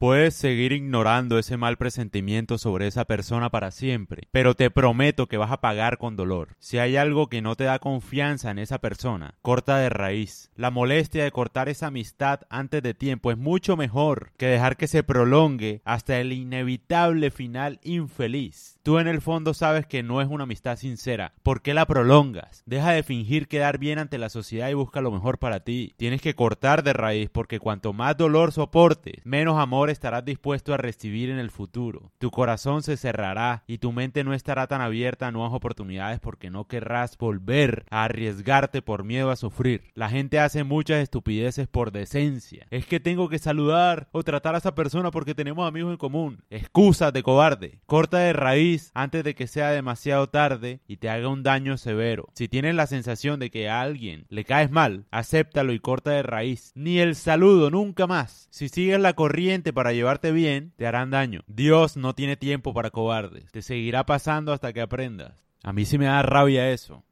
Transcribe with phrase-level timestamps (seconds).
[0.00, 5.36] Puedes seguir ignorando ese mal presentimiento sobre esa persona para siempre, pero te prometo que
[5.36, 6.56] vas a pagar con dolor.
[6.58, 10.50] Si hay algo que no te da confianza en esa persona, corta de raíz.
[10.56, 14.86] La molestia de cortar esa amistad antes de tiempo es mucho mejor que dejar que
[14.86, 18.78] se prolongue hasta el inevitable final infeliz.
[18.82, 21.34] Tú en el fondo sabes que no es una amistad sincera.
[21.42, 22.62] ¿Por qué la prolongas?
[22.64, 25.92] Deja de fingir quedar bien ante la sociedad y busca lo mejor para ti.
[25.98, 30.76] Tienes que cortar de raíz porque cuanto más dolor soportes, menos amor estarás dispuesto a
[30.76, 32.12] recibir en el futuro.
[32.18, 36.50] Tu corazón se cerrará y tu mente no estará tan abierta a nuevas oportunidades porque
[36.50, 39.84] no querrás volver a arriesgarte por miedo a sufrir.
[39.94, 42.66] La gente hace muchas estupideces por decencia.
[42.70, 46.42] Es que tengo que saludar o tratar a esa persona porque tenemos amigos en común.
[46.50, 47.80] Excusa de cobarde.
[47.86, 52.28] Corta de raíz antes de que sea demasiado tarde y te haga un daño severo.
[52.34, 56.22] Si tienes la sensación de que a alguien le caes mal, acéptalo y corta de
[56.22, 56.72] raíz.
[56.74, 58.48] Ni el saludo, nunca más.
[58.50, 61.42] Si sigues la corriente llevarte bien, te harán daño.
[61.46, 63.50] Dios no tiene tiempo para cobardes.
[63.50, 65.44] Te seguirá pasando hasta que aprendas.
[65.62, 67.04] A mí sí me da rabia eso.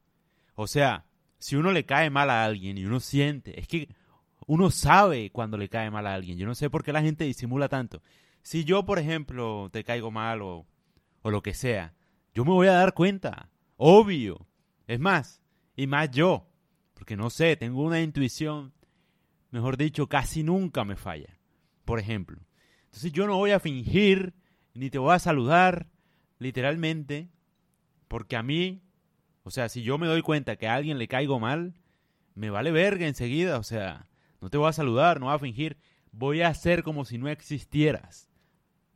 [0.55, 1.05] O sea,
[1.37, 3.89] si uno le cae mal a alguien y uno siente, es que
[4.45, 6.37] uno sabe cuando le cae mal a alguien.
[6.37, 8.01] Yo no sé por qué la gente disimula tanto.
[8.41, 10.65] Si yo, por ejemplo, te caigo mal o
[11.21, 11.93] o lo que sea,
[12.33, 14.47] yo me voy a dar cuenta, obvio.
[14.87, 15.41] Es más,
[15.75, 16.47] y más yo,
[16.93, 18.73] porque no sé, tengo una intuición,
[19.51, 21.37] mejor dicho, casi nunca me falla,
[21.85, 22.39] por ejemplo.
[22.89, 24.33] Entonces yo no voy a fingir,
[24.73, 25.87] ni te voy a saludar,
[26.39, 27.29] literalmente,
[28.07, 28.81] porque a mí,
[29.43, 31.75] o sea, si yo me doy cuenta que a alguien le caigo mal,
[32.33, 34.07] me vale verga enseguida, o sea,
[34.41, 35.77] no te voy a saludar, no voy a fingir,
[36.11, 38.27] voy a hacer como si no existieras.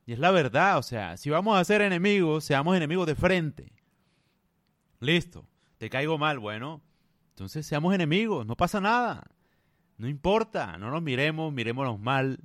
[0.06, 3.74] Y es la verdad, o sea, si vamos a ser enemigos, seamos enemigos de frente.
[5.00, 6.82] Listo, te caigo mal, bueno,
[7.30, 9.28] entonces seamos enemigos, no pasa nada.
[9.98, 12.40] No importa, no nos miremos, miremoslos mal,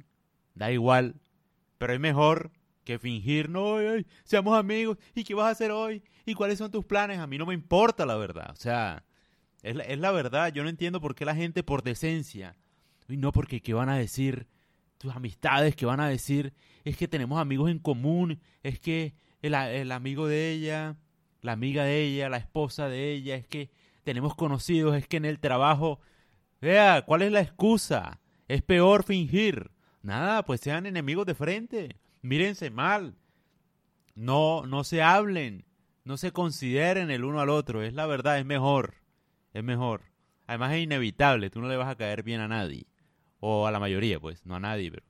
[0.54, 1.14] da igual.
[1.78, 2.50] Pero es mejor
[2.84, 3.76] que fingir, no,
[4.24, 6.02] seamos amigos, ¿y qué vas a hacer hoy?
[6.24, 7.18] ¿Y cuáles son tus planes?
[7.18, 9.04] A mí no me importa la verdad, o sea,
[9.62, 12.56] es la, es la verdad, yo no entiendo por qué la gente por decencia,
[13.08, 14.46] y no porque qué van a decir
[14.98, 16.52] tus amistades, qué van a decir,
[16.84, 19.54] es que tenemos amigos en común, es que el,
[19.92, 20.96] amigo de ella,
[21.40, 23.70] la amiga de ella, la esposa de ella, es que
[24.02, 26.00] tenemos conocidos, es que en el trabajo,
[26.60, 28.20] vea, ¿cuál es la excusa?
[28.48, 29.70] Es peor fingir.
[30.02, 33.14] Nada, pues sean enemigos de frente, mírense mal,
[34.14, 35.64] no, no se hablen,
[36.04, 38.94] no se consideren el uno al otro, es la verdad, es mejor,
[39.52, 40.02] es mejor.
[40.46, 42.86] Además es inevitable, tú no le vas a caer bien a nadie,
[43.40, 45.08] o a la mayoría, pues, no a nadie, pero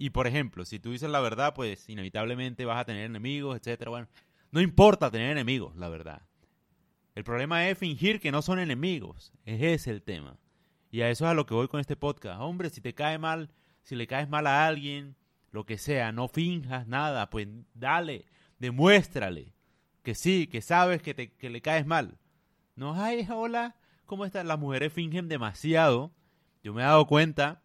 [0.00, 3.90] y por ejemplo, si tú dices la verdad, pues inevitablemente vas a tener enemigos, etcétera.
[3.90, 4.08] Bueno,
[4.50, 6.22] no importa tener enemigos, la verdad.
[7.14, 9.30] El problema es fingir que no son enemigos.
[9.44, 10.38] Ese es el tema.
[10.90, 12.40] Y a eso es a lo que voy con este podcast.
[12.40, 13.50] Hombre, si te cae mal,
[13.82, 15.16] si le caes mal a alguien,
[15.50, 18.26] lo que sea, no finjas nada, pues dale,
[18.58, 19.54] demuéstrale
[20.02, 22.18] que sí, que sabes que, te, que le caes mal.
[22.76, 23.76] No, ay, hola,
[24.06, 24.48] ¿cómo están?
[24.48, 26.12] Las mujeres fingen demasiado.
[26.62, 27.62] Yo me he dado cuenta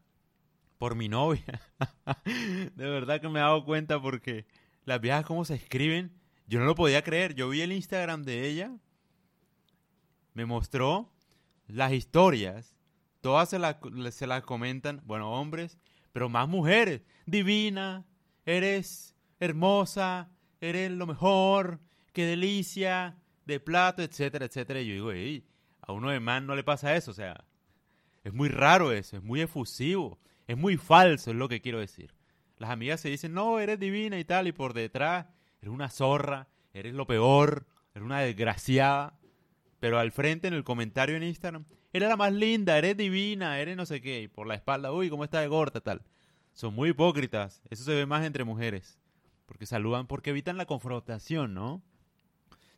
[0.77, 1.61] por mi novia.
[2.25, 4.45] de verdad que me he dado cuenta porque
[4.83, 6.13] las viejas cómo se escriben,
[6.47, 7.35] yo no lo podía creer.
[7.35, 8.71] Yo vi el Instagram de ella,
[10.33, 11.11] me mostró
[11.67, 12.75] las historias,
[13.21, 13.77] todas se las
[14.11, 15.79] se comentan, bueno, hombres,
[16.15, 17.01] pero más mujeres.
[17.25, 18.05] Divina,
[18.45, 20.31] eres hermosa,
[20.61, 21.81] eres lo mejor,
[22.13, 24.79] qué delicia, de plato, etcétera, etcétera.
[24.79, 25.45] Y yo digo, Ey,
[25.81, 27.43] a uno de más no le pasa eso, o sea,
[28.23, 30.17] es muy raro eso, es muy efusivo.
[30.47, 32.15] Es muy falso, es lo que quiero decir.
[32.59, 35.25] Las amigas se dicen, no, eres divina y tal, y por detrás
[35.61, 39.19] eres una zorra, eres lo peor, eres una desgraciada.
[39.85, 41.63] Pero al frente, en el comentario en Instagram,
[41.93, 45.11] eres la más linda, eres divina, eres no sé qué, y por la espalda, uy,
[45.11, 46.01] cómo está de gorda, tal.
[46.53, 47.61] Son muy hipócritas.
[47.69, 48.97] Eso se ve más entre mujeres.
[49.45, 51.83] Porque saludan, porque evitan la confrontación, ¿no?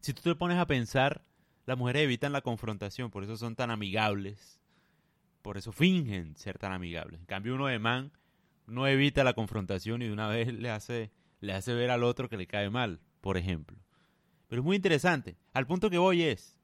[0.01, 1.23] Si tú te pones a pensar,
[1.65, 4.59] las mujeres evitan la confrontación, por eso son tan amigables
[5.47, 7.21] por eso fingen ser tan amigables.
[7.21, 8.11] En cambio, uno de man
[8.65, 12.27] no evita la confrontación y de una vez le hace, le hace ver al otro
[12.27, 13.77] que le cae mal, por ejemplo.
[14.49, 15.37] Pero es muy interesante.
[15.53, 16.56] Al punto que voy es,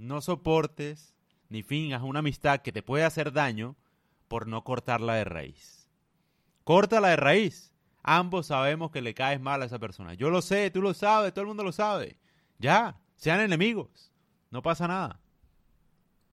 [0.00, 1.14] no soportes
[1.50, 3.76] ni fingas una amistad que te puede hacer daño
[4.28, 5.88] por no cortarla de raíz.
[6.64, 7.74] Córtala de raíz.
[8.02, 10.14] Ambos sabemos que le caes mal a esa persona.
[10.14, 12.18] Yo lo sé, tú lo sabes, todo el mundo lo sabe.
[12.58, 14.10] Ya, sean enemigos.
[14.50, 15.20] No pasa nada.